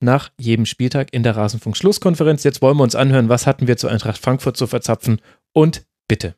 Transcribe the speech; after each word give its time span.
nach 0.00 0.30
jedem 0.38 0.66
Spieltag 0.66 1.12
in 1.12 1.22
der 1.22 1.36
Rasenfunk-Schlusskonferenz. 1.36 2.44
Jetzt 2.44 2.62
wollen 2.62 2.76
wir 2.76 2.82
uns 2.82 2.94
anhören, 2.94 3.28
was 3.28 3.46
hatten 3.46 3.66
wir 3.66 3.76
zu 3.76 3.88
Eintracht 3.88 4.18
Frankfurt 4.18 4.56
zu 4.56 4.66
verzapfen 4.66 5.20
und 5.52 5.86
bitte. 6.06 6.34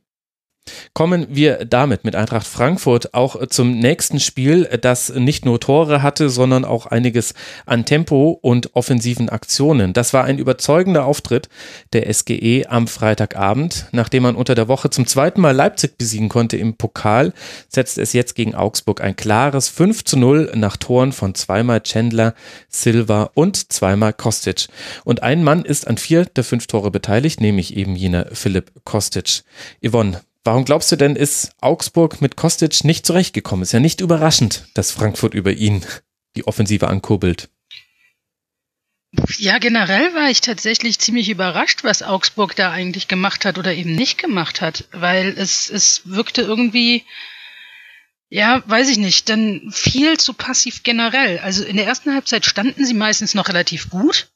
Kommen 0.92 1.26
wir 1.30 1.64
damit 1.64 2.04
mit 2.04 2.16
Eintracht 2.16 2.46
Frankfurt 2.46 3.14
auch 3.14 3.46
zum 3.48 3.78
nächsten 3.78 4.20
Spiel, 4.20 4.64
das 4.80 5.10
nicht 5.10 5.44
nur 5.44 5.60
Tore 5.60 6.02
hatte, 6.02 6.30
sondern 6.30 6.64
auch 6.64 6.86
einiges 6.86 7.34
an 7.66 7.84
Tempo 7.84 8.38
und 8.42 8.74
offensiven 8.74 9.28
Aktionen. 9.28 9.92
Das 9.92 10.12
war 10.12 10.24
ein 10.24 10.38
überzeugender 10.38 11.04
Auftritt 11.04 11.48
der 11.92 12.12
SGE 12.12 12.64
am 12.68 12.86
Freitagabend. 12.86 13.86
Nachdem 13.92 14.24
man 14.24 14.36
unter 14.36 14.54
der 14.54 14.68
Woche 14.68 14.90
zum 14.90 15.06
zweiten 15.06 15.40
Mal 15.40 15.54
Leipzig 15.54 15.98
besiegen 15.98 16.28
konnte 16.28 16.56
im 16.56 16.74
Pokal, 16.74 17.32
setzt 17.68 17.98
es 17.98 18.12
jetzt 18.12 18.34
gegen 18.34 18.54
Augsburg 18.54 19.00
ein 19.00 19.16
klares 19.16 19.68
5 19.68 20.04
zu 20.04 20.18
0 20.18 20.52
nach 20.54 20.76
Toren 20.76 21.12
von 21.12 21.34
zweimal 21.34 21.80
Chandler, 21.82 22.34
Silva 22.68 23.30
und 23.34 23.72
zweimal 23.72 24.12
Kostic. 24.12 24.68
Und 25.04 25.22
ein 25.22 25.44
Mann 25.44 25.64
ist 25.64 25.86
an 25.86 25.98
vier 25.98 26.24
der 26.24 26.44
fünf 26.44 26.66
Tore 26.66 26.90
beteiligt, 26.90 27.40
nämlich 27.40 27.76
eben 27.76 27.96
jener 27.96 28.26
Philipp 28.32 28.72
Kostic. 28.84 29.42
Yvonne, 29.86 30.20
Warum 30.44 30.64
glaubst 30.64 30.90
du 30.90 30.96
denn, 30.96 31.16
ist 31.16 31.52
Augsburg 31.60 32.22
mit 32.22 32.36
Kostic 32.36 32.84
nicht 32.84 33.04
zurechtgekommen? 33.04 33.62
Ist 33.62 33.72
ja 33.72 33.80
nicht 33.80 34.00
überraschend, 34.00 34.64
dass 34.74 34.90
Frankfurt 34.90 35.34
über 35.34 35.52
ihn 35.52 35.84
die 36.36 36.46
Offensive 36.46 36.88
ankurbelt. 36.88 37.50
Ja, 39.38 39.58
generell 39.58 40.14
war 40.14 40.30
ich 40.30 40.40
tatsächlich 40.40 41.00
ziemlich 41.00 41.28
überrascht, 41.30 41.82
was 41.82 42.02
Augsburg 42.02 42.54
da 42.54 42.70
eigentlich 42.70 43.08
gemacht 43.08 43.44
hat 43.44 43.58
oder 43.58 43.74
eben 43.74 43.94
nicht 43.94 44.18
gemacht 44.18 44.60
hat, 44.60 44.84
weil 44.92 45.34
es, 45.36 45.68
es 45.68 46.02
wirkte 46.04 46.42
irgendwie, 46.42 47.04
ja, 48.28 48.62
weiß 48.66 48.88
ich 48.88 48.98
nicht, 48.98 49.28
dann 49.28 49.68
viel 49.72 50.16
zu 50.16 50.32
passiv 50.32 50.84
generell. 50.84 51.38
Also 51.38 51.64
in 51.64 51.76
der 51.76 51.86
ersten 51.86 52.14
Halbzeit 52.14 52.46
standen 52.46 52.84
sie 52.84 52.94
meistens 52.94 53.34
noch 53.34 53.48
relativ 53.48 53.90
gut. 53.90 54.28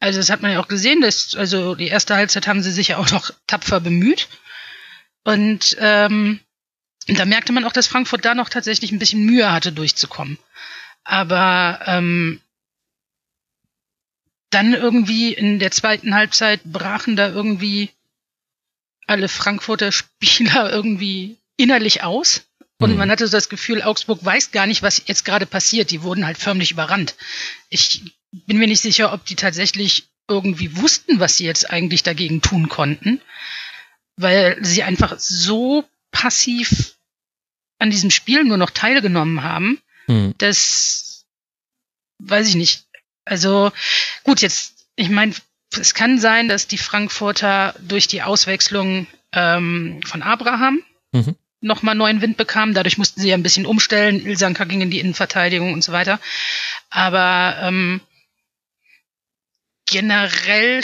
Also 0.00 0.18
das 0.18 0.28
hat 0.28 0.42
man 0.42 0.50
ja 0.50 0.60
auch 0.60 0.68
gesehen, 0.68 1.00
dass, 1.00 1.36
also 1.36 1.76
die 1.76 1.88
erste 1.88 2.16
Halbzeit 2.16 2.48
haben 2.48 2.62
sie 2.62 2.72
sich 2.72 2.88
ja 2.88 2.98
auch 2.98 3.10
noch 3.12 3.30
tapfer 3.46 3.78
bemüht. 3.78 4.28
Und 5.24 5.76
ähm, 5.80 6.40
da 7.06 7.24
merkte 7.24 7.52
man 7.52 7.64
auch, 7.64 7.72
dass 7.72 7.86
Frankfurt 7.86 8.24
da 8.24 8.34
noch 8.34 8.48
tatsächlich 8.48 8.92
ein 8.92 8.98
bisschen 8.98 9.24
Mühe 9.24 9.50
hatte, 9.52 9.72
durchzukommen. 9.72 10.38
Aber 11.02 11.80
ähm, 11.86 12.40
dann 14.50 14.74
irgendwie 14.74 15.32
in 15.32 15.58
der 15.58 15.70
zweiten 15.70 16.14
Halbzeit 16.14 16.62
brachen 16.64 17.16
da 17.16 17.28
irgendwie 17.28 17.90
alle 19.06 19.28
Frankfurter 19.28 19.92
Spieler 19.92 20.70
irgendwie 20.72 21.36
innerlich 21.56 22.02
aus. 22.02 22.46
Und 22.78 22.92
mhm. 22.92 22.98
man 22.98 23.10
hatte 23.10 23.26
so 23.26 23.36
das 23.36 23.48
Gefühl, 23.48 23.82
Augsburg 23.82 24.24
weiß 24.24 24.50
gar 24.50 24.66
nicht, 24.66 24.82
was 24.82 25.02
jetzt 25.06 25.24
gerade 25.24 25.46
passiert. 25.46 25.90
Die 25.90 26.02
wurden 26.02 26.26
halt 26.26 26.38
förmlich 26.38 26.70
überrannt. 26.70 27.14
Ich 27.68 28.02
bin 28.30 28.58
mir 28.58 28.66
nicht 28.66 28.80
sicher, 28.80 29.12
ob 29.12 29.24
die 29.24 29.36
tatsächlich 29.36 30.04
irgendwie 30.28 30.76
wussten, 30.76 31.20
was 31.20 31.36
sie 31.36 31.44
jetzt 31.44 31.70
eigentlich 31.70 32.02
dagegen 32.02 32.40
tun 32.40 32.68
konnten 32.68 33.20
weil 34.16 34.58
sie 34.64 34.82
einfach 34.82 35.18
so 35.18 35.84
passiv 36.10 36.94
an 37.78 37.90
diesem 37.90 38.10
Spiel 38.10 38.44
nur 38.44 38.56
noch 38.56 38.70
teilgenommen 38.70 39.42
haben, 39.42 39.80
hm. 40.06 40.34
dass 40.38 41.04
weiß 42.18 42.48
ich 42.48 42.54
nicht. 42.54 42.84
Also 43.24 43.72
gut, 44.22 44.40
jetzt, 44.40 44.86
ich 44.96 45.08
meine, 45.08 45.34
es 45.78 45.94
kann 45.94 46.18
sein, 46.18 46.48
dass 46.48 46.66
die 46.66 46.78
Frankfurter 46.78 47.74
durch 47.80 48.06
die 48.06 48.22
Auswechslung 48.22 49.06
ähm, 49.32 50.00
von 50.04 50.22
Abraham 50.22 50.82
mhm. 51.12 51.36
nochmal 51.60 51.94
neuen 51.94 52.20
Wind 52.20 52.36
bekamen. 52.36 52.74
Dadurch 52.74 52.98
mussten 52.98 53.20
sie 53.20 53.28
ja 53.28 53.34
ein 53.34 53.42
bisschen 53.42 53.66
umstellen. 53.66 54.24
Ilsanka 54.24 54.64
ging 54.64 54.82
in 54.82 54.90
die 54.90 55.00
Innenverteidigung 55.00 55.72
und 55.72 55.82
so 55.82 55.92
weiter. 55.92 56.20
Aber 56.90 57.56
ähm, 57.62 58.00
generell 59.86 60.82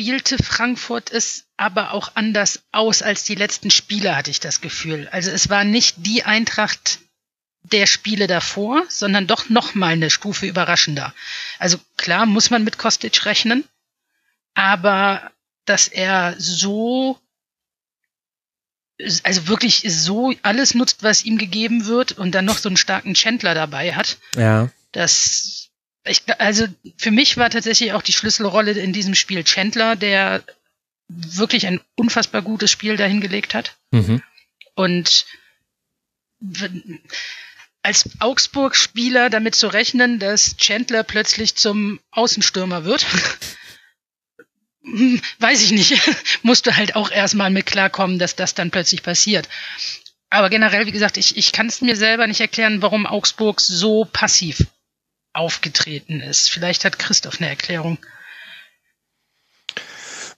spielte 0.00 0.42
Frankfurt 0.42 1.12
es 1.12 1.44
aber 1.58 1.92
auch 1.92 2.12
anders 2.14 2.62
aus 2.72 3.02
als 3.02 3.24
die 3.24 3.34
letzten 3.34 3.70
Spiele, 3.70 4.16
hatte 4.16 4.30
ich 4.30 4.40
das 4.40 4.62
Gefühl. 4.62 5.06
Also 5.12 5.30
es 5.30 5.50
war 5.50 5.64
nicht 5.64 5.96
die 5.98 6.24
Eintracht 6.24 7.00
der 7.64 7.86
Spiele 7.86 8.26
davor, 8.26 8.82
sondern 8.88 9.26
doch 9.26 9.50
noch 9.50 9.74
mal 9.74 9.92
eine 9.92 10.08
Stufe 10.08 10.46
überraschender. 10.46 11.14
Also 11.58 11.78
klar 11.98 12.24
muss 12.24 12.48
man 12.48 12.64
mit 12.64 12.78
Kostic 12.78 13.26
rechnen, 13.26 13.64
aber 14.54 15.30
dass 15.66 15.86
er 15.86 16.34
so 16.38 17.20
also 19.22 19.48
wirklich 19.48 19.82
so 19.86 20.32
alles 20.40 20.74
nutzt, 20.74 21.02
was 21.02 21.26
ihm 21.26 21.36
gegeben 21.36 21.84
wird 21.84 22.12
und 22.12 22.34
dann 22.34 22.46
noch 22.46 22.56
so 22.56 22.70
einen 22.70 22.78
starken 22.78 23.12
Chandler 23.12 23.54
dabei 23.54 23.94
hat. 23.94 24.16
Ja. 24.34 24.70
Das 24.92 25.69
ich, 26.04 26.22
also 26.38 26.66
für 26.96 27.10
mich 27.10 27.36
war 27.36 27.50
tatsächlich 27.50 27.92
auch 27.92 28.02
die 28.02 28.12
Schlüsselrolle 28.12 28.72
in 28.72 28.92
diesem 28.92 29.14
Spiel 29.14 29.44
Chandler, 29.44 29.96
der 29.96 30.42
wirklich 31.08 31.66
ein 31.66 31.80
unfassbar 31.96 32.42
gutes 32.42 32.70
Spiel 32.70 32.96
dahingelegt 32.96 33.54
hat. 33.54 33.76
Mhm. 33.90 34.22
Und 34.74 35.26
als 37.82 38.08
Augsburg-Spieler 38.20 39.30
damit 39.30 39.54
zu 39.54 39.68
rechnen, 39.68 40.18
dass 40.18 40.56
Chandler 40.56 41.02
plötzlich 41.02 41.56
zum 41.56 42.00
Außenstürmer 42.12 42.84
wird, 42.84 43.06
weiß 45.38 45.62
ich 45.62 45.72
nicht. 45.72 46.00
Musst 46.42 46.66
du 46.66 46.76
halt 46.76 46.96
auch 46.96 47.10
erstmal 47.10 47.50
mit 47.50 47.66
klarkommen, 47.66 48.18
dass 48.18 48.36
das 48.36 48.54
dann 48.54 48.70
plötzlich 48.70 49.02
passiert. 49.02 49.48
Aber 50.30 50.48
generell, 50.48 50.86
wie 50.86 50.92
gesagt, 50.92 51.16
ich, 51.16 51.36
ich 51.36 51.52
kann 51.52 51.66
es 51.66 51.80
mir 51.80 51.96
selber 51.96 52.26
nicht 52.26 52.40
erklären, 52.40 52.80
warum 52.80 53.04
Augsburg 53.04 53.60
so 53.60 54.04
passiv 54.04 54.64
aufgetreten 55.32 56.20
ist. 56.20 56.50
Vielleicht 56.50 56.84
hat 56.84 56.98
Christoph 56.98 57.40
eine 57.40 57.48
Erklärung. 57.48 57.98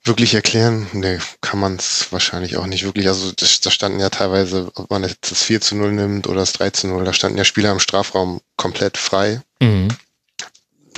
Wirklich 0.05 0.33
erklären? 0.33 0.87
Nee, 0.91 1.19
kann 1.39 1.59
man 1.59 1.77
es 1.77 2.11
wahrscheinlich 2.11 2.57
auch 2.57 2.65
nicht 2.65 2.83
wirklich. 2.83 3.07
Also 3.07 3.31
da 3.31 3.71
standen 3.71 4.01
ja 4.01 4.09
teilweise, 4.09 4.69
ob 4.75 4.89
man 4.89 5.03
jetzt 5.03 5.31
das 5.31 5.43
4 5.43 5.61
zu 5.61 5.75
0 5.75 5.93
nimmt 5.93 6.27
oder 6.27 6.41
das 6.41 6.51
3 6.53 6.71
zu 6.71 6.87
0, 6.87 7.05
da 7.05 7.13
standen 7.13 7.37
ja 7.37 7.45
Spieler 7.45 7.71
im 7.71 7.79
Strafraum 7.79 8.41
komplett 8.57 8.97
frei. 8.97 9.41
Mhm. 9.61 9.87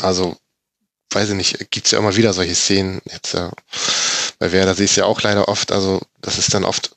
Also, 0.02 0.36
weiß 1.12 1.30
ich 1.30 1.36
nicht, 1.36 1.72
gibt's 1.72 1.92
ja 1.92 2.00
immer 2.00 2.16
wieder 2.16 2.34
solche 2.34 2.56
Szenen. 2.56 3.00
Jetzt 3.06 3.34
ja, 3.36 3.52
bei 4.40 4.52
Werder 4.52 4.74
sehe 4.74 4.86
ich 4.86 4.92
es 4.92 4.98
ja 4.98 5.06
auch 5.06 5.22
leider 5.22 5.50
oft. 5.50 5.72
Also 5.72 6.02
das 6.22 6.40
ist 6.40 6.54
dann 6.56 6.64
oft 6.64 6.96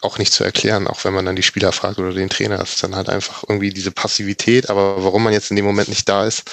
auch 0.00 0.18
nicht 0.18 0.32
zu 0.32 0.42
erklären, 0.44 0.86
auch 0.86 1.04
wenn 1.04 1.12
man 1.12 1.26
dann 1.26 1.36
die 1.36 1.42
Spieler 1.42 1.72
fragt 1.72 1.98
oder 1.98 2.12
den 2.12 2.30
Trainer. 2.30 2.58
Das 2.58 2.74
ist 2.74 2.82
dann 2.82 2.96
halt 2.96 3.08
einfach 3.08 3.44
irgendwie 3.46 3.70
diese 3.70 3.90
Passivität, 3.90 4.70
aber 4.70 5.04
warum 5.04 5.22
man 5.22 5.32
jetzt 5.32 5.50
in 5.50 5.56
dem 5.56 5.64
Moment 5.64 5.88
nicht 5.88 6.08
da 6.08 6.26
ist, 6.26 6.44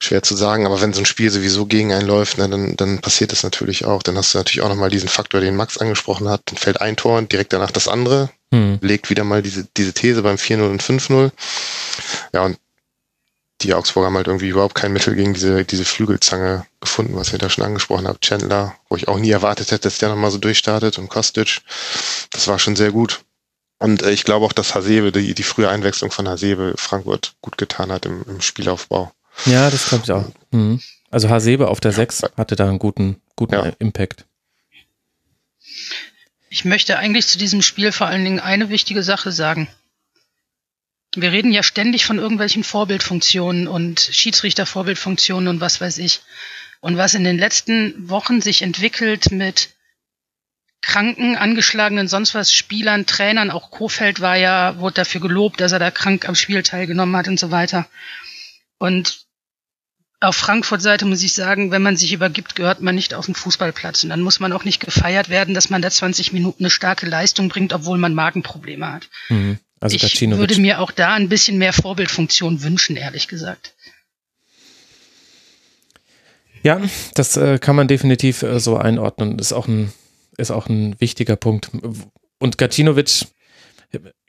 schwer 0.00 0.22
zu 0.22 0.36
sagen. 0.36 0.66
Aber 0.66 0.80
wenn 0.80 0.92
so 0.92 1.00
ein 1.00 1.06
Spiel 1.06 1.30
sowieso 1.30 1.66
gegen 1.66 1.92
einen 1.92 2.06
läuft, 2.06 2.38
ne, 2.38 2.48
dann, 2.48 2.76
dann 2.76 3.00
passiert 3.00 3.32
das 3.32 3.42
natürlich 3.42 3.84
auch. 3.84 4.02
Dann 4.02 4.16
hast 4.16 4.34
du 4.34 4.38
natürlich 4.38 4.62
auch 4.62 4.68
nochmal 4.68 4.90
diesen 4.90 5.08
Faktor, 5.08 5.40
den 5.40 5.56
Max 5.56 5.78
angesprochen 5.78 6.28
hat. 6.28 6.42
Dann 6.46 6.56
fällt 6.56 6.80
ein 6.80 6.96
Tor 6.96 7.18
und 7.18 7.32
direkt 7.32 7.52
danach 7.52 7.70
das 7.70 7.88
andere. 7.88 8.30
Hm. 8.52 8.78
Legt 8.80 9.10
wieder 9.10 9.24
mal 9.24 9.42
diese, 9.42 9.66
diese 9.76 9.92
These 9.92 10.22
beim 10.22 10.36
4-0 10.36 10.70
und 10.70 10.82
5-0. 10.82 11.30
Ja, 12.32 12.44
und 12.44 12.58
die 13.66 13.74
Augsburger 13.74 14.06
haben 14.06 14.16
halt 14.16 14.26
irgendwie 14.26 14.48
überhaupt 14.48 14.74
kein 14.74 14.92
Mittel 14.92 15.14
gegen 15.14 15.34
diese, 15.34 15.64
diese 15.64 15.84
Flügelzange 15.84 16.66
gefunden, 16.80 17.16
was 17.16 17.32
ihr 17.32 17.38
da 17.38 17.50
schon 17.50 17.64
angesprochen 17.64 18.06
habt. 18.06 18.24
Chandler, 18.24 18.74
wo 18.88 18.96
ich 18.96 19.08
auch 19.08 19.18
nie 19.18 19.30
erwartet 19.30 19.70
hätte, 19.70 19.82
dass 19.82 19.98
der 19.98 20.08
nochmal 20.08 20.30
so 20.30 20.38
durchstartet 20.38 20.98
und 20.98 21.08
Kostic. 21.08 21.60
Das 22.30 22.48
war 22.48 22.58
schon 22.58 22.76
sehr 22.76 22.92
gut. 22.92 23.20
Und 23.78 24.02
äh, 24.02 24.10
ich 24.10 24.24
glaube 24.24 24.46
auch, 24.46 24.52
dass 24.52 24.74
Hasebe, 24.74 25.12
die, 25.12 25.34
die 25.34 25.42
frühe 25.42 25.68
Einwechslung 25.68 26.10
von 26.10 26.28
Hasebe 26.28 26.74
Frankfurt 26.76 27.34
gut 27.42 27.58
getan 27.58 27.92
hat 27.92 28.06
im, 28.06 28.24
im 28.26 28.40
Spielaufbau. 28.40 29.12
Ja, 29.44 29.68
das 29.70 29.88
glaube 29.88 30.04
ich 30.04 30.12
auch. 30.12 30.24
Mhm. 30.50 30.80
Also 31.10 31.28
Hasebe 31.28 31.68
auf 31.68 31.80
der 31.80 31.90
ja. 31.90 31.96
6 31.96 32.22
hatte 32.36 32.56
da 32.56 32.68
einen 32.68 32.78
guten, 32.78 33.20
guten 33.36 33.54
ja. 33.54 33.72
Impact. 33.78 34.24
Ich 36.48 36.64
möchte 36.64 36.98
eigentlich 36.98 37.26
zu 37.26 37.38
diesem 37.38 37.60
Spiel 37.60 37.92
vor 37.92 38.06
allen 38.06 38.24
Dingen 38.24 38.40
eine 38.40 38.70
wichtige 38.70 39.02
Sache 39.02 39.32
sagen. 39.32 39.68
Wir 41.16 41.32
reden 41.32 41.52
ja 41.52 41.62
ständig 41.62 42.04
von 42.04 42.18
irgendwelchen 42.18 42.64
Vorbildfunktionen 42.64 43.68
und 43.68 44.00
Schiedsrichtervorbildfunktionen 44.00 45.48
und 45.48 45.60
was 45.60 45.80
weiß 45.80 45.98
ich. 45.98 46.20
Und 46.80 46.96
was 46.96 47.14
in 47.14 47.24
den 47.24 47.38
letzten 47.38 48.08
Wochen 48.08 48.40
sich 48.40 48.62
entwickelt 48.62 49.32
mit 49.32 49.70
kranken, 50.82 51.36
angeschlagenen, 51.36 52.06
sonst 52.06 52.34
was 52.34 52.52
Spielern, 52.52 53.06
Trainern, 53.06 53.50
auch 53.50 53.70
Kofeld 53.70 54.20
war 54.20 54.36
ja, 54.36 54.78
wurde 54.78 54.94
dafür 54.94 55.20
gelobt, 55.20 55.60
dass 55.60 55.72
er 55.72 55.78
da 55.78 55.90
krank 55.90 56.28
am 56.28 56.34
Spiel 56.34 56.62
teilgenommen 56.62 57.16
hat 57.16 57.28
und 57.28 57.40
so 57.40 57.50
weiter. 57.50 57.88
Und 58.78 59.26
auf 60.20 60.36
Frankfurt-Seite 60.36 61.04
muss 61.04 61.22
ich 61.22 61.34
sagen, 61.34 61.70
wenn 61.70 61.82
man 61.82 61.96
sich 61.96 62.12
übergibt, 62.12 62.56
gehört 62.56 62.80
man 62.80 62.94
nicht 62.94 63.14
auf 63.14 63.26
den 63.26 63.34
Fußballplatz. 63.34 64.04
Und 64.04 64.10
dann 64.10 64.22
muss 64.22 64.40
man 64.40 64.52
auch 64.52 64.64
nicht 64.64 64.80
gefeiert 64.80 65.28
werden, 65.28 65.54
dass 65.54 65.70
man 65.70 65.82
da 65.82 65.90
20 65.90 66.32
Minuten 66.32 66.64
eine 66.64 66.70
starke 66.70 67.06
Leistung 67.06 67.48
bringt, 67.48 67.72
obwohl 67.72 67.98
man 67.98 68.14
Magenprobleme 68.14 68.92
hat. 68.92 69.08
Mhm. 69.28 69.58
Also 69.94 70.06
ich 70.06 70.20
würde 70.20 70.60
mir 70.60 70.80
auch 70.80 70.90
da 70.90 71.14
ein 71.14 71.28
bisschen 71.28 71.58
mehr 71.58 71.72
Vorbildfunktion 71.72 72.62
wünschen, 72.62 72.96
ehrlich 72.96 73.28
gesagt. 73.28 73.74
Ja, 76.62 76.80
das 77.14 77.36
äh, 77.36 77.58
kann 77.58 77.76
man 77.76 77.86
definitiv 77.86 78.42
äh, 78.42 78.58
so 78.58 78.76
einordnen. 78.76 79.38
Ist 79.38 79.52
auch 79.52 79.68
ein, 79.68 79.92
ist 80.36 80.50
auch 80.50 80.68
ein 80.68 81.00
wichtiger 81.00 81.36
Punkt. 81.36 81.70
Und 82.38 82.58
Gacinovic, 82.58 83.26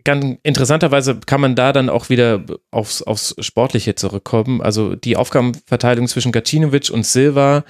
ganz 0.04 0.38
interessanterweise 0.44 1.20
kann 1.26 1.42
man 1.42 1.56
da 1.56 1.74
dann 1.74 1.90
auch 1.90 2.10
wieder 2.10 2.46
aufs, 2.70 3.02
aufs 3.02 3.36
Sportliche 3.40 3.96
zurückkommen. 3.96 4.62
Also 4.62 4.96
die 4.96 5.18
Aufgabenverteilung 5.18 6.08
zwischen 6.08 6.32
Gacinovic 6.32 6.92
und 6.92 7.06
Silva 7.06 7.66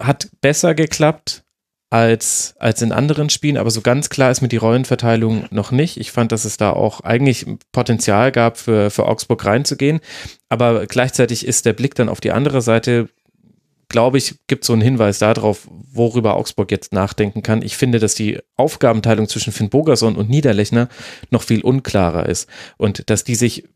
hat 0.00 0.28
besser 0.40 0.74
geklappt 0.74 1.41
als, 1.92 2.54
als 2.58 2.80
in 2.80 2.90
anderen 2.90 3.28
Spielen, 3.28 3.58
aber 3.58 3.70
so 3.70 3.82
ganz 3.82 4.08
klar 4.08 4.30
ist 4.30 4.40
mir 4.40 4.48
die 4.48 4.56
Rollenverteilung 4.56 5.44
noch 5.50 5.72
nicht. 5.72 5.98
Ich 5.98 6.10
fand, 6.10 6.32
dass 6.32 6.46
es 6.46 6.56
da 6.56 6.70
auch 6.70 7.00
eigentlich 7.00 7.44
Potenzial 7.70 8.32
gab, 8.32 8.56
für, 8.56 8.88
für 8.90 9.06
Augsburg 9.06 9.44
reinzugehen, 9.44 10.00
aber 10.48 10.86
gleichzeitig 10.86 11.46
ist 11.46 11.66
der 11.66 11.74
Blick 11.74 11.94
dann 11.94 12.08
auf 12.08 12.20
die 12.20 12.32
andere 12.32 12.62
Seite 12.62 13.10
glaube 13.88 14.16
ich, 14.16 14.36
gibt 14.46 14.64
so 14.64 14.72
einen 14.72 14.80
Hinweis 14.80 15.18
darauf, 15.18 15.68
worüber 15.70 16.36
Augsburg 16.36 16.70
jetzt 16.70 16.94
nachdenken 16.94 17.42
kann. 17.42 17.60
Ich 17.60 17.76
finde, 17.76 17.98
dass 17.98 18.14
die 18.14 18.38
Aufgabenteilung 18.56 19.28
zwischen 19.28 19.52
Finn 19.52 19.68
Bogerson 19.68 20.16
und 20.16 20.30
Niederlechner 20.30 20.88
noch 21.28 21.42
viel 21.42 21.60
unklarer 21.60 22.26
ist 22.26 22.48
und 22.78 23.10
dass 23.10 23.22
die 23.22 23.34
sich 23.34 23.68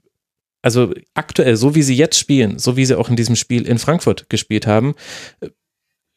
also 0.63 0.95
aktuell, 1.13 1.57
so 1.57 1.75
wie 1.75 1.83
sie 1.83 1.95
jetzt 1.95 2.19
spielen, 2.19 2.59
so 2.59 2.79
wie 2.79 2.87
sie 2.87 2.99
auch 2.99 3.11
in 3.11 3.17
diesem 3.17 3.37
Spiel 3.37 3.69
in 3.69 3.79
Frankfurt 3.79 4.31
gespielt 4.31 4.67
haben, 4.67 4.95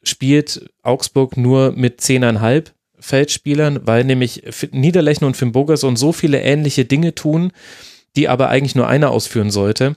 spielt 0.02 0.70
Augsburg 0.82 1.36
nur 1.36 1.72
mit 1.72 2.00
zehneinhalb 2.00 2.72
Feldspielern, 2.98 3.80
weil 3.86 4.04
nämlich 4.04 4.42
Niederlechner 4.72 5.26
und 5.26 5.36
Finn 5.36 5.52
so 5.96 6.12
viele 6.12 6.40
ähnliche 6.40 6.84
Dinge 6.84 7.14
tun, 7.14 7.52
die 8.16 8.28
aber 8.28 8.48
eigentlich 8.48 8.74
nur 8.74 8.88
einer 8.88 9.10
ausführen 9.10 9.50
sollte 9.50 9.96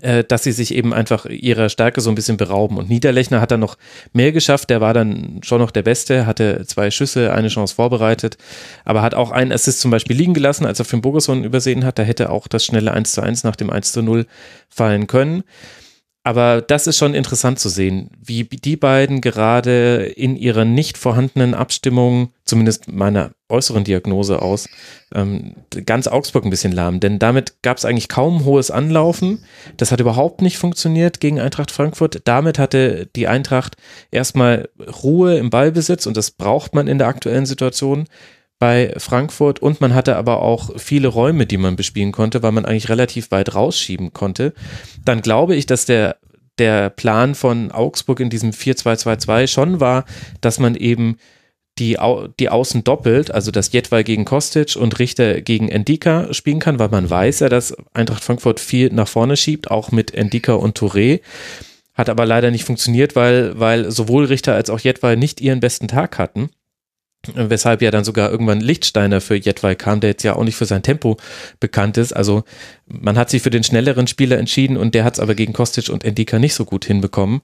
äh, 0.00 0.24
dass 0.24 0.42
sie 0.42 0.52
sich 0.52 0.74
eben 0.74 0.92
einfach 0.92 1.26
ihrer 1.26 1.68
Stärke 1.68 2.00
so 2.00 2.10
ein 2.10 2.14
bisschen 2.14 2.36
berauben. 2.36 2.76
Und 2.76 2.88
Niederlechner 2.88 3.40
hat 3.40 3.50
dann 3.50 3.60
noch 3.60 3.76
mehr 4.12 4.32
geschafft, 4.32 4.70
der 4.70 4.80
war 4.80 4.94
dann 4.94 5.40
schon 5.42 5.60
noch 5.60 5.70
der 5.70 5.82
Beste, 5.82 6.26
hatte 6.26 6.64
zwei 6.66 6.90
Schüsse, 6.90 7.32
eine 7.32 7.48
Chance 7.48 7.74
vorbereitet, 7.74 8.36
aber 8.84 9.02
hat 9.02 9.14
auch 9.14 9.30
einen 9.30 9.52
Assist 9.52 9.80
zum 9.80 9.90
Beispiel 9.90 10.16
liegen 10.16 10.34
gelassen, 10.34 10.66
als 10.66 10.78
er 10.78 10.84
Finn 10.84 11.02
übersehen 11.44 11.84
hat, 11.84 11.98
da 11.98 12.02
hätte 12.02 12.30
auch 12.30 12.48
das 12.48 12.64
schnelle 12.64 12.92
1 12.92 13.12
zu 13.12 13.20
1 13.20 13.44
nach 13.44 13.56
dem 13.56 13.70
1 13.70 13.92
zu 13.92 14.02
0 14.02 14.26
fallen 14.68 15.06
können. 15.06 15.44
Aber 16.24 16.62
das 16.62 16.86
ist 16.86 16.98
schon 16.98 17.14
interessant 17.14 17.58
zu 17.58 17.68
sehen, 17.68 18.10
wie 18.24 18.44
die 18.44 18.76
beiden 18.76 19.20
gerade 19.20 20.04
in 20.04 20.36
ihrer 20.36 20.64
nicht 20.64 20.96
vorhandenen 20.96 21.52
Abstimmung, 21.52 22.32
zumindest 22.44 22.86
meiner 22.92 23.32
äußeren 23.48 23.82
Diagnose 23.82 24.40
aus, 24.40 24.68
ähm, 25.12 25.54
ganz 25.84 26.06
Augsburg 26.06 26.44
ein 26.44 26.50
bisschen 26.50 26.70
lahm. 26.70 27.00
Denn 27.00 27.18
damit 27.18 27.60
gab 27.62 27.76
es 27.76 27.84
eigentlich 27.84 28.08
kaum 28.08 28.44
hohes 28.44 28.70
Anlaufen. 28.70 29.44
Das 29.78 29.90
hat 29.90 29.98
überhaupt 29.98 30.42
nicht 30.42 30.58
funktioniert 30.58 31.18
gegen 31.18 31.40
Eintracht 31.40 31.72
Frankfurt. 31.72 32.20
Damit 32.24 32.56
hatte 32.60 33.08
die 33.16 33.26
Eintracht 33.26 33.76
erstmal 34.12 34.68
Ruhe 35.02 35.38
im 35.38 35.50
Ballbesitz 35.50 36.06
und 36.06 36.16
das 36.16 36.30
braucht 36.30 36.72
man 36.72 36.86
in 36.86 36.98
der 36.98 37.08
aktuellen 37.08 37.46
Situation 37.46 38.06
bei 38.62 38.94
Frankfurt 38.96 39.58
und 39.58 39.80
man 39.80 39.92
hatte 39.92 40.14
aber 40.14 40.40
auch 40.40 40.78
viele 40.78 41.08
Räume, 41.08 41.46
die 41.46 41.56
man 41.56 41.74
bespielen 41.74 42.12
konnte, 42.12 42.44
weil 42.44 42.52
man 42.52 42.64
eigentlich 42.64 42.88
relativ 42.88 43.32
weit 43.32 43.56
rausschieben 43.56 44.12
konnte. 44.12 44.54
Dann 45.04 45.20
glaube 45.20 45.56
ich, 45.56 45.66
dass 45.66 45.84
der 45.84 46.18
der 46.58 46.88
Plan 46.88 47.34
von 47.34 47.72
Augsburg 47.72 48.20
in 48.20 48.30
diesem 48.30 48.50
4-2-2-2 48.50 49.48
schon 49.48 49.80
war, 49.80 50.04
dass 50.40 50.60
man 50.60 50.76
eben 50.76 51.16
die, 51.80 51.98
Au 51.98 52.28
die 52.28 52.50
Außen 52.50 52.84
doppelt, 52.84 53.32
also 53.32 53.50
dass 53.50 53.72
Jetwal 53.72 54.04
gegen 54.04 54.24
Kostic 54.24 54.76
und 54.76 54.96
Richter 55.00 55.40
gegen 55.40 55.68
Endika 55.68 56.32
spielen 56.32 56.60
kann, 56.60 56.78
weil 56.78 56.90
man 56.90 57.10
weiß 57.10 57.40
ja, 57.40 57.48
dass 57.48 57.76
Eintracht 57.94 58.22
Frankfurt 58.22 58.60
viel 58.60 58.92
nach 58.92 59.08
vorne 59.08 59.36
schiebt, 59.36 59.72
auch 59.72 59.90
mit 59.90 60.14
Endika 60.14 60.52
und 60.52 60.78
Touré. 60.78 61.20
Hat 61.94 62.08
aber 62.08 62.26
leider 62.26 62.52
nicht 62.52 62.64
funktioniert, 62.64 63.16
weil, 63.16 63.58
weil 63.58 63.90
sowohl 63.90 64.26
Richter 64.26 64.54
als 64.54 64.70
auch 64.70 64.78
Jetwal 64.78 65.16
nicht 65.16 65.40
ihren 65.40 65.58
besten 65.58 65.88
Tag 65.88 66.16
hatten. 66.18 66.50
Weshalb 67.34 67.82
ja 67.82 67.92
dann 67.92 68.04
sogar 68.04 68.30
irgendwann 68.30 68.60
Lichtsteiner 68.60 69.20
für 69.20 69.36
Jetwei 69.36 69.76
kam, 69.76 70.00
der 70.00 70.10
jetzt 70.10 70.24
ja 70.24 70.34
auch 70.34 70.42
nicht 70.42 70.56
für 70.56 70.64
sein 70.64 70.82
Tempo 70.82 71.18
bekannt 71.60 71.96
ist. 71.96 72.12
Also 72.12 72.42
man 72.86 73.16
hat 73.16 73.30
sich 73.30 73.42
für 73.42 73.50
den 73.50 73.62
schnelleren 73.62 74.08
Spieler 74.08 74.38
entschieden 74.38 74.76
und 74.76 74.94
der 74.94 75.04
hat 75.04 75.14
es 75.14 75.20
aber 75.20 75.36
gegen 75.36 75.52
Kostic 75.52 75.88
und 75.88 76.04
Endika 76.04 76.40
nicht 76.40 76.54
so 76.54 76.64
gut 76.64 76.84
hinbekommen. 76.84 77.40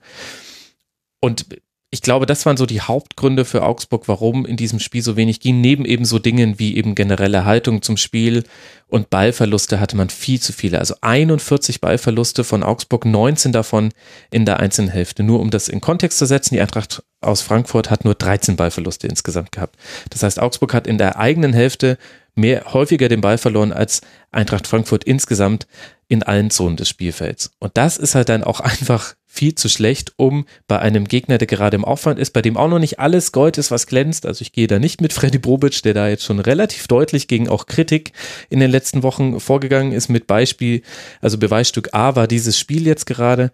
Und 1.20 1.46
ich 1.90 2.02
glaube, 2.02 2.26
das 2.26 2.44
waren 2.44 2.58
so 2.58 2.66
die 2.66 2.82
Hauptgründe 2.82 3.46
für 3.46 3.62
Augsburg, 3.62 4.08
warum 4.08 4.44
in 4.44 4.58
diesem 4.58 4.78
Spiel 4.78 5.00
so 5.00 5.16
wenig 5.16 5.40
ging. 5.40 5.62
Neben 5.62 5.86
eben 5.86 6.04
so 6.04 6.18
Dingen 6.18 6.58
wie 6.58 6.76
eben 6.76 6.94
generelle 6.94 7.46
Haltung 7.46 7.80
zum 7.80 7.96
Spiel 7.96 8.44
und 8.88 9.08
Ballverluste 9.08 9.80
hatte 9.80 9.96
man 9.96 10.10
viel 10.10 10.38
zu 10.38 10.52
viele. 10.52 10.80
Also 10.80 10.96
41 11.00 11.80
Ballverluste 11.80 12.44
von 12.44 12.62
Augsburg, 12.62 13.06
19 13.06 13.52
davon 13.52 13.90
in 14.30 14.44
der 14.44 14.60
einzelnen 14.60 14.90
Hälfte. 14.90 15.22
Nur 15.22 15.40
um 15.40 15.50
das 15.50 15.68
in 15.68 15.80
Kontext 15.80 16.18
zu 16.18 16.26
setzen, 16.26 16.54
die 16.54 16.60
Eintracht 16.60 17.02
aus 17.22 17.40
Frankfurt 17.40 17.90
hat 17.90 18.04
nur 18.04 18.14
13 18.14 18.56
Ballverluste 18.56 19.06
insgesamt 19.06 19.52
gehabt. 19.52 19.76
Das 20.10 20.22
heißt, 20.22 20.40
Augsburg 20.40 20.74
hat 20.74 20.86
in 20.86 20.98
der 20.98 21.18
eigenen 21.18 21.54
Hälfte 21.54 21.96
mehr, 22.38 22.72
häufiger 22.72 23.08
den 23.08 23.20
Ball 23.20 23.36
verloren 23.36 23.72
als 23.72 24.00
Eintracht 24.30 24.66
Frankfurt 24.66 25.04
insgesamt 25.04 25.66
in 26.08 26.22
allen 26.22 26.50
Zonen 26.50 26.76
des 26.76 26.88
Spielfelds. 26.88 27.50
Und 27.58 27.76
das 27.76 27.98
ist 27.98 28.14
halt 28.14 28.30
dann 28.30 28.44
auch 28.44 28.60
einfach 28.60 29.14
viel 29.26 29.54
zu 29.54 29.68
schlecht, 29.68 30.14
um 30.16 30.46
bei 30.66 30.78
einem 30.78 31.06
Gegner, 31.06 31.38
der 31.38 31.46
gerade 31.46 31.76
im 31.76 31.84
Aufwand 31.84 32.18
ist, 32.18 32.32
bei 32.32 32.42
dem 32.42 32.56
auch 32.56 32.68
noch 32.68 32.78
nicht 32.78 32.98
alles 32.98 33.30
Gold 33.30 33.58
ist, 33.58 33.70
was 33.70 33.86
glänzt. 33.86 34.24
Also 34.24 34.42
ich 34.42 34.52
gehe 34.52 34.66
da 34.66 34.78
nicht 34.78 35.00
mit 35.00 35.12
Freddy 35.14 35.38
Bobic, 35.38 35.82
der 35.82 35.94
da 35.94 36.08
jetzt 36.08 36.24
schon 36.24 36.40
relativ 36.40 36.88
deutlich 36.88 37.28
gegen 37.28 37.48
auch 37.48 37.66
Kritik 37.66 38.12
in 38.48 38.60
den 38.60 38.70
letzten 38.70 39.02
Wochen 39.02 39.38
vorgegangen 39.38 39.92
ist 39.92 40.08
mit 40.08 40.26
Beispiel, 40.26 40.82
also 41.20 41.36
Beweisstück 41.38 41.90
A 41.92 42.16
war 42.16 42.26
dieses 42.26 42.58
Spiel 42.58 42.86
jetzt 42.86 43.06
gerade. 43.06 43.50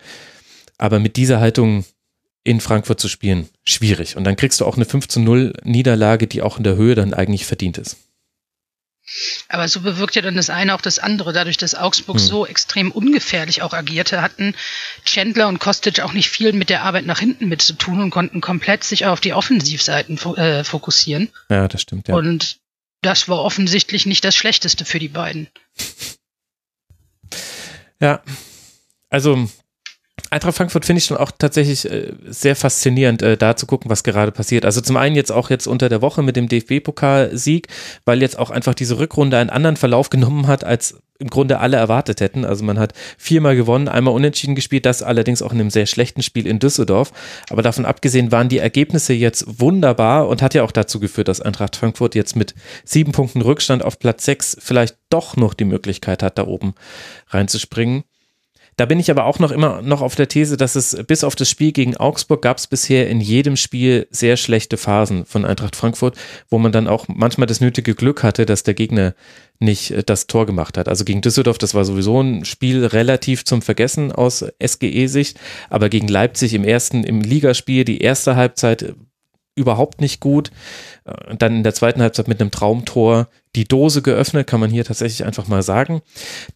Aber 0.79 0.99
mit 0.99 1.17
dieser 1.17 1.41
Haltung 1.41 1.85
in 2.45 2.61
Frankfurt 2.61 3.01
zu 3.01 3.09
spielen, 3.09 3.49
schwierig. 3.65 4.17
Und 4.17 4.25
dann 4.25 4.37
kriegst 4.37 4.61
du 4.61 4.67
auch 4.67 4.77
eine 4.77 4.85
5 4.85 5.09
zu 5.09 5.21
0 5.21 5.55
Niederlage, 5.65 6.27
die 6.27 6.43
auch 6.43 6.59
in 6.59 6.65
der 6.65 6.77
Höhe 6.77 6.95
dann 6.95 7.15
eigentlich 7.15 7.47
verdient 7.47 7.79
ist. 7.79 7.97
Aber 9.49 9.69
so 9.69 9.81
bewirkt 9.81 10.15
ja 10.15 10.23
dann 10.23 10.37
das 10.37 10.51
eine 10.51 10.75
auch 10.75 10.81
das 10.81 10.99
andere. 10.99 11.33
Dadurch, 11.33 11.57
dass 11.57 11.75
Augsburg 11.75 12.19
hm. 12.19 12.25
so 12.25 12.47
extrem 12.47 12.91
ungefährlich 12.91 13.63
auch 13.63 13.73
agierte, 13.73 14.23
hatten 14.23 14.55
Chandler 15.05 15.49
und 15.49 15.59
Kostic 15.59 16.01
auch 16.01 16.13
nicht 16.13 16.31
viel 16.31 16.53
mit 16.53 16.71
der 16.71 16.83
Arbeit 16.83 17.07
nach 17.07 17.19
hinten 17.19 17.49
mit 17.49 17.63
zu 17.63 17.75
tun 17.75 18.01
und 18.01 18.11
konnten 18.11 18.41
komplett 18.41 18.85
sich 18.85 19.07
auf 19.07 19.21
die 19.21 19.35
Offensivseiten 19.35 20.19
äh, 20.37 20.65
fokussieren. 20.65 21.29
Ja, 21.51 21.69
das 21.69 21.83
stimmt, 21.83 22.09
ja. 22.09 22.15
Und 22.15 22.59
das 23.03 23.29
war 23.29 23.43
offensichtlich 23.43 24.07
nicht 24.07 24.25
das 24.25 24.35
Schlechteste 24.35 24.85
für 24.85 24.99
die 24.99 25.09
beiden. 25.09 25.49
Ja, 28.01 28.23
also 29.09 29.49
Eintracht 30.35 30.57
Frankfurt 30.57 30.85
finde 30.85 30.99
ich 30.99 31.05
schon 31.05 31.17
auch 31.17 31.31
tatsächlich 31.31 31.89
äh, 31.89 32.13
sehr 32.27 32.57
faszinierend, 32.57 33.23
äh, 33.23 33.37
da 33.37 33.55
zu 33.55 33.67
gucken, 33.67 33.89
was 33.89 34.03
gerade 34.03 34.33
passiert. 34.33 34.65
Also 34.65 34.81
zum 34.81 34.97
einen 34.97 35.15
jetzt 35.15 35.31
auch 35.31 35.49
jetzt 35.49 35.69
unter 35.69 35.89
der 35.89 36.03
Woche 36.03 36.23
mit 36.23 36.35
dem 36.35 36.49
DFB-Pokalsieg, 36.49 37.69
weil 38.05 38.21
jetzt 38.21 38.37
auch 38.37 38.51
einfach 38.51 38.75
diese 38.75 38.99
Rückrunde 38.99 39.39
einen 39.39 39.51
anderen 39.51 39.77
Verlauf 39.77 40.11
genommen 40.11 40.49
hat, 40.49 40.65
als 40.65 40.97
im 41.21 41.31
Grunde 41.31 41.61
alle 41.61 41.77
erwartet 41.77 42.21
hätten. 42.21 42.45
Also 42.45 42.65
man 42.65 42.81
hat 42.81 42.93
viermal 43.17 43.55
gewonnen, 43.55 43.87
einmal 43.87 44.13
unentschieden 44.13 44.57
gespielt, 44.57 44.87
das 44.87 45.05
allerdings 45.05 45.41
auch 45.41 45.53
in 45.53 45.61
einem 45.61 45.71
sehr 45.71 45.87
schlechten 45.87 46.23
Spiel 46.23 46.49
in 46.49 46.59
Düsseldorf. 46.59 47.13
Aber 47.51 47.63
davon 47.63 47.85
abgesehen 47.87 48.33
waren 48.33 48.49
die 48.49 48.59
Ergebnisse 48.59 49.13
jetzt 49.13 49.61
wunderbar 49.61 50.27
und 50.27 50.43
hat 50.43 50.55
ja 50.55 50.65
auch 50.65 50.73
dazu 50.73 50.99
geführt, 50.99 51.29
dass 51.29 51.41
Eintracht 51.41 51.77
Frankfurt 51.77 52.17
jetzt 52.17 52.35
mit 52.35 52.55
sieben 52.85 53.13
Punkten 53.13 53.41
Rückstand 53.41 53.85
auf 53.85 54.01
Platz 54.01 54.25
sechs 54.25 54.57
vielleicht 54.61 54.97
doch 55.11 55.37
noch 55.37 55.55
die 55.55 55.65
Möglichkeit 55.65 56.25
hat, 56.25 56.39
da 56.39 56.47
oben 56.47 56.75
reinzuspringen. 57.29 58.03
Da 58.77 58.87
bin 58.87 58.99
ich 58.99 59.11
aber 59.11 59.25
auch 59.25 59.39
noch 59.39 59.51
immer 59.51 59.83
noch 59.83 60.01
auf 60.01 60.17
der 60.17 60.29
These, 60.29 60.57
dass 60.57 60.75
es 60.75 60.97
bis 61.07 61.25
auf 61.25 61.37
das 61.37 61.49
Spiel 61.49 61.73
gegen 61.73 61.97
Augsburg 61.97 62.43
gab 62.43 62.59
es 62.59 62.67
bisher 62.67 63.09
in 63.09 63.21
jedem 63.21 63.57
Spiel 63.57 64.07
sehr 64.11 64.37
schlechte 64.37 64.77
Phasen 64.77 65.25
von 65.27 65.45
Eintracht 65.45 65.77
Frankfurt, 65.77 66.17
wo 66.49 66.59
man 66.59 66.73
dann 66.73 66.89
auch 66.89 67.07
manchmal 67.09 67.47
das 67.47 67.61
nötige 67.61 67.95
Glück 67.95 68.23
hatte, 68.23 68.47
dass 68.47 68.63
der 68.63 68.75
Gegner 68.75 69.15
nicht 69.59 69.93
äh, 69.93 70.03
das 70.03 70.27
Tor 70.27 70.47
gemacht 70.47 70.77
hat. 70.77 70.89
Also 70.89 71.05
gegen 71.05 71.21
Düsseldorf, 71.21 71.59
das 71.59 71.75
war 71.75 71.85
sowieso 71.85 72.21
ein 72.21 72.45
Spiel 72.45 72.85
relativ 72.85 73.45
zum 73.45 73.63
Vergessen 73.63 74.13
aus 74.13 74.45
SGE-Sicht, 74.65 75.39
aber 75.71 75.89
gegen 75.89 76.09
Leipzig 76.09 76.55
im 76.55 76.65
ersten, 76.65 77.05
im 77.05 77.21
Ligaspiel, 77.21 77.85
die 77.85 78.01
erste 78.01 78.37
Halbzeit 78.37 78.95
überhaupt 79.57 80.01
nicht 80.01 80.21
gut. 80.21 80.51
Äh, 81.05 81.37
dann 81.37 81.57
in 81.57 81.63
der 81.63 81.75
zweiten 81.75 82.03
Halbzeit 82.03 82.29
mit 82.29 82.41
einem 82.41 82.51
Traumtor 82.51 83.29
die 83.55 83.65
Dose 83.65 84.03
geöffnet, 84.03 84.47
kann 84.47 84.61
man 84.61 84.71
hier 84.71 84.85
tatsächlich 84.85 85.25
einfach 85.25 85.49
mal 85.49 85.63
sagen. 85.63 86.03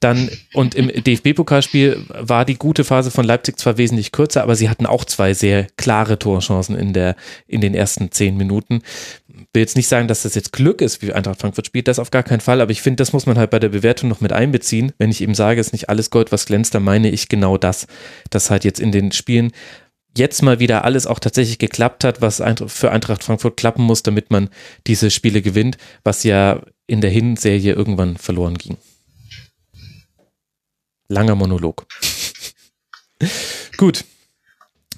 Dann 0.00 0.30
und 0.52 0.74
im 0.74 0.88
DFB-Pokalspiel 0.88 2.04
war 2.08 2.44
die 2.44 2.56
gute 2.56 2.84
Phase 2.84 3.10
von 3.10 3.24
Leipzig 3.24 3.58
zwar 3.58 3.78
wesentlich 3.78 4.12
kürzer, 4.12 4.42
aber 4.42 4.56
sie 4.56 4.68
hatten 4.68 4.86
auch 4.86 5.04
zwei 5.04 5.34
sehr 5.34 5.66
klare 5.76 6.18
Torchancen 6.18 6.76
in 6.76 6.92
der 6.92 7.16
in 7.46 7.60
den 7.60 7.74
ersten 7.74 8.10
zehn 8.10 8.36
Minuten. 8.36 8.82
Will 9.52 9.60
jetzt 9.60 9.76
nicht 9.76 9.88
sagen, 9.88 10.08
dass 10.08 10.22
das 10.22 10.34
jetzt 10.34 10.52
Glück 10.52 10.80
ist, 10.80 11.00
wie 11.00 11.12
Eintracht 11.12 11.40
Frankfurt 11.40 11.66
spielt, 11.66 11.88
das 11.88 11.98
auf 11.98 12.10
gar 12.10 12.22
keinen 12.22 12.40
Fall, 12.40 12.60
aber 12.60 12.72
ich 12.72 12.82
finde, 12.82 12.96
das 12.96 13.12
muss 13.12 13.26
man 13.26 13.38
halt 13.38 13.50
bei 13.50 13.58
der 13.58 13.68
Bewertung 13.68 14.08
noch 14.08 14.20
mit 14.20 14.32
einbeziehen. 14.32 14.92
Wenn 14.98 15.10
ich 15.10 15.20
eben 15.20 15.34
sage, 15.34 15.60
es 15.60 15.68
ist 15.68 15.72
nicht 15.72 15.88
alles 15.88 16.10
Gold, 16.10 16.32
was 16.32 16.46
glänzt, 16.46 16.74
dann 16.74 16.82
meine 16.82 17.10
ich 17.10 17.28
genau 17.28 17.56
das, 17.56 17.86
dass 18.30 18.50
halt 18.50 18.64
jetzt 18.64 18.80
in 18.80 18.92
den 18.92 19.12
Spielen 19.12 19.52
jetzt 20.18 20.42
mal 20.42 20.58
wieder 20.60 20.84
alles 20.84 21.06
auch 21.06 21.18
tatsächlich 21.18 21.58
geklappt 21.58 22.04
hat, 22.04 22.20
was 22.20 22.42
für 22.66 22.90
Eintracht 22.90 23.24
Frankfurt 23.24 23.56
klappen 23.56 23.82
muss, 23.82 24.02
damit 24.02 24.30
man 24.30 24.50
diese 24.86 25.10
Spiele 25.10 25.40
gewinnt, 25.40 25.78
was 26.04 26.24
ja 26.24 26.60
in 26.86 27.00
der 27.00 27.10
Hinserie 27.10 27.72
irgendwann 27.72 28.16
verloren 28.16 28.58
ging. 28.58 28.76
Langer 31.08 31.34
Monolog. 31.36 31.86
Gut, 33.76 34.04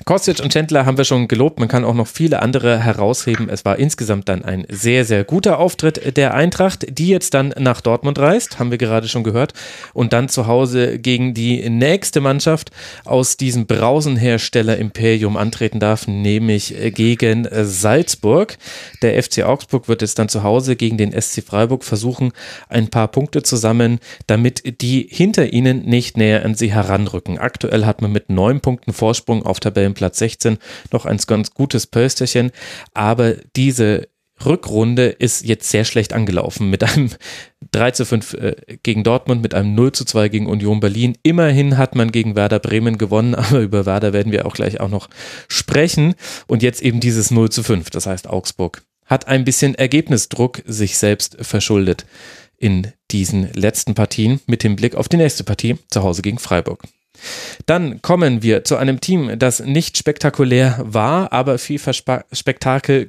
Kostic 0.04 0.40
und 0.40 0.52
Chandler 0.52 0.86
haben 0.86 0.96
wir 0.96 1.04
schon 1.04 1.28
gelobt. 1.28 1.60
Man 1.60 1.68
kann 1.68 1.84
auch 1.84 1.94
noch 1.94 2.06
viele 2.06 2.42
andere 2.42 2.78
herausheben. 2.78 3.48
Es 3.48 3.64
war 3.64 3.78
insgesamt 3.78 4.28
dann 4.28 4.44
ein 4.44 4.66
sehr, 4.68 5.04
sehr 5.04 5.24
guter 5.24 5.58
Auftritt 5.58 6.16
der 6.16 6.34
Eintracht, 6.34 6.86
die 6.98 7.08
jetzt 7.08 7.34
dann 7.34 7.54
nach 7.58 7.80
Dortmund 7.80 8.18
reist, 8.18 8.58
haben 8.58 8.70
wir 8.70 8.78
gerade 8.78 9.08
schon 9.08 9.24
gehört, 9.24 9.52
und 9.92 10.12
dann 10.12 10.28
zu 10.28 10.46
Hause 10.46 10.98
gegen 10.98 11.34
die 11.34 11.68
nächste 11.68 12.20
Mannschaft 12.20 12.70
aus 13.04 13.36
diesem 13.36 13.66
Brausenhersteller 13.66 14.78
Imperium 14.78 15.36
antreten 15.36 15.80
darf, 15.80 16.08
nämlich 16.08 16.74
gegen 16.94 17.46
Salzburg. 17.50 18.56
Der 19.02 19.22
FC 19.22 19.42
Augsburg 19.42 19.88
wird 19.88 20.02
jetzt 20.02 20.18
dann 20.18 20.28
zu 20.28 20.42
Hause 20.42 20.76
gegen 20.76 20.96
den 20.96 21.12
SC 21.12 21.42
Freiburg 21.44 21.84
versuchen, 21.84 22.32
ein 22.68 22.88
paar 22.88 23.08
Punkte 23.08 23.42
zu 23.42 23.56
sammeln, 23.56 24.00
damit 24.26 24.80
die 24.80 25.06
hinter 25.10 25.52
ihnen 25.52 25.84
nicht 25.84 26.16
näher 26.16 26.44
an 26.44 26.54
sie 26.54 26.72
heranrücken. 26.72 27.38
Aktuell 27.38 27.84
hat 27.84 28.02
man 28.02 28.12
mit 28.12 28.30
neun 28.30 28.60
Punkten 28.60 28.92
Vorsprung 28.92 29.44
auf 29.44 29.60
Tabellen 29.60 29.89
Tabellenplatz 29.90 30.18
16 30.18 30.58
noch 30.92 31.06
ein 31.06 31.18
ganz 31.26 31.52
gutes 31.52 31.86
Pölsterchen, 31.86 32.50
aber 32.94 33.34
diese 33.56 34.08
Rückrunde 34.42 35.08
ist 35.08 35.44
jetzt 35.44 35.68
sehr 35.68 35.84
schlecht 35.84 36.14
angelaufen 36.14 36.70
mit 36.70 36.82
einem 36.82 37.10
3 37.72 37.90
zu 37.90 38.06
5 38.06 38.34
äh, 38.34 38.56
gegen 38.82 39.04
Dortmund, 39.04 39.42
mit 39.42 39.54
einem 39.54 39.74
0 39.74 39.92
zu 39.92 40.06
2 40.06 40.30
gegen 40.30 40.46
Union 40.46 40.80
Berlin. 40.80 41.18
Immerhin 41.22 41.76
hat 41.76 41.94
man 41.94 42.10
gegen 42.10 42.36
Werder 42.36 42.58
Bremen 42.58 42.96
gewonnen, 42.96 43.34
aber 43.36 43.60
über 43.60 43.84
Werder 43.84 44.14
werden 44.14 44.32
wir 44.32 44.46
auch 44.46 44.54
gleich 44.54 44.80
auch 44.80 44.88
noch 44.88 45.10
sprechen. 45.48 46.14
Und 46.46 46.62
jetzt 46.62 46.80
eben 46.80 47.00
dieses 47.00 47.30
0 47.30 47.50
zu 47.50 47.62
5, 47.62 47.90
das 47.90 48.06
heißt 48.06 48.28
Augsburg 48.28 48.82
hat 49.04 49.26
ein 49.26 49.44
bisschen 49.44 49.74
Ergebnisdruck 49.74 50.62
sich 50.66 50.96
selbst 50.96 51.36
verschuldet 51.40 52.06
in 52.56 52.92
diesen 53.10 53.52
letzten 53.54 53.96
Partien 53.96 54.38
mit 54.46 54.62
dem 54.62 54.76
Blick 54.76 54.94
auf 54.94 55.08
die 55.08 55.16
nächste 55.16 55.42
Partie 55.42 55.78
zu 55.88 56.04
Hause 56.04 56.22
gegen 56.22 56.38
Freiburg. 56.38 56.84
Dann 57.66 58.02
kommen 58.02 58.42
wir 58.42 58.64
zu 58.64 58.76
einem 58.76 59.00
Team, 59.00 59.38
das 59.38 59.60
nicht 59.60 59.96
spektakulär 59.98 60.78
war, 60.82 61.32
aber 61.32 61.58
viel 61.58 61.78
Verspa 61.78 62.24
Spektakel 62.32 63.08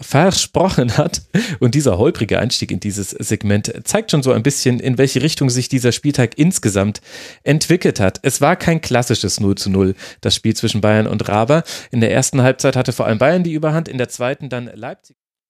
versprochen 0.00 0.96
hat. 0.96 1.22
Und 1.60 1.74
dieser 1.74 1.98
holprige 1.98 2.38
Einstieg 2.38 2.70
in 2.70 2.80
dieses 2.80 3.10
Segment 3.10 3.72
zeigt 3.84 4.10
schon 4.10 4.22
so 4.22 4.32
ein 4.32 4.42
bisschen, 4.42 4.80
in 4.80 4.98
welche 4.98 5.22
Richtung 5.22 5.50
sich 5.50 5.68
dieser 5.68 5.92
Spieltag 5.92 6.38
insgesamt 6.38 7.00
entwickelt 7.42 8.00
hat. 8.00 8.20
Es 8.22 8.40
war 8.40 8.56
kein 8.56 8.80
klassisches 8.80 9.40
0 9.40 9.54
zu 9.56 9.70
0, 9.70 9.94
das 10.20 10.34
Spiel 10.34 10.54
zwischen 10.54 10.80
Bayern 10.80 11.06
und 11.06 11.28
Raber. 11.28 11.62
In 11.90 12.00
der 12.00 12.12
ersten 12.12 12.42
Halbzeit 12.42 12.76
hatte 12.76 12.92
vor 12.92 13.06
allem 13.06 13.18
Bayern 13.18 13.44
die 13.44 13.52
Überhand, 13.52 13.88
in 13.88 13.98
der 13.98 14.08
zweiten 14.08 14.48
dann 14.48 14.70
Leipzig. 14.74 15.21